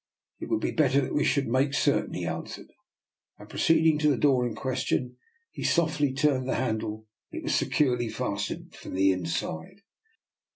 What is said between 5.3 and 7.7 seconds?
he softly turned the handle. It was